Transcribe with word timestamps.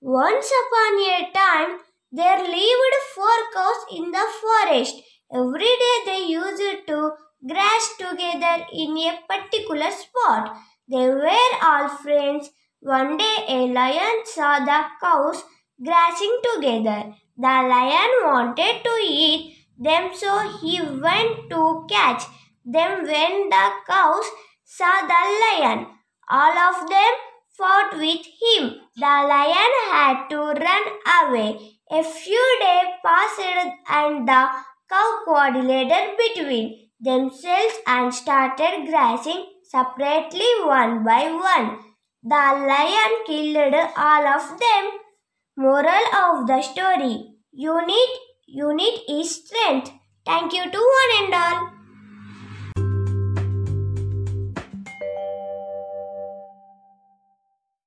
Once 0.00 0.52
upon 0.60 1.00
a 1.14 1.30
time, 1.38 1.72
there 2.12 2.38
lived 2.38 2.94
four 3.16 3.38
cows 3.56 3.80
in 3.96 4.12
the 4.12 4.26
forest. 4.42 5.02
Every 5.40 5.72
day 5.82 5.96
they 6.06 6.22
used 6.34 6.86
to 6.86 7.00
grass 7.48 7.90
together 7.98 8.54
in 8.72 8.96
a 9.08 9.18
particular 9.32 9.90
spot. 9.90 10.56
They 10.88 11.08
were 11.08 11.50
all 11.70 11.88
friends. 11.88 12.50
One 12.78 13.16
day 13.16 13.36
a 13.48 13.60
lion 13.80 14.24
saw 14.36 14.60
the 14.70 14.80
cows 15.02 15.42
grazing 15.84 16.38
together. 16.48 17.12
The 17.36 17.56
lion 17.74 18.18
wanted 18.30 18.84
to 18.84 18.96
eat 19.02 19.56
them, 19.76 20.10
so 20.14 20.48
he 20.60 20.80
went 20.80 21.50
to 21.50 21.86
catch 21.90 22.22
them 22.66 23.04
when 23.04 23.48
the 23.48 23.66
cows 23.86 24.26
saw 24.64 24.94
the 25.12 25.22
lion. 25.42 25.86
All 26.28 26.58
of 26.68 26.88
them 26.88 27.14
fought 27.56 27.92
with 27.94 28.26
him. 28.42 28.80
The 28.96 29.14
lion 29.32 29.72
had 29.90 30.28
to 30.30 30.38
run 30.38 30.84
away. 31.18 31.48
A 31.90 32.02
few 32.02 32.58
days 32.60 32.90
passed 33.04 33.40
and 33.88 34.26
the 34.26 34.48
cow 34.90 35.20
coordinated 35.24 36.16
between 36.18 36.88
themselves 37.00 37.76
and 37.86 38.12
started 38.12 38.86
grazing 38.88 39.44
separately 39.62 40.50
one 40.64 41.04
by 41.04 41.30
one. 41.30 41.78
The 42.22 42.44
lion 42.70 43.12
killed 43.26 43.74
all 43.96 44.26
of 44.26 44.48
them. 44.58 44.90
Moral 45.56 46.06
of 46.22 46.46
the 46.46 46.60
story 46.62 47.36
Unit, 47.52 48.10
unit 48.46 49.00
is 49.08 49.36
strength. 49.36 49.92
Thank 50.26 50.52
you 50.52 50.70
to 50.70 50.78
one 50.78 51.24
and 51.24 51.34
all. 51.34 51.75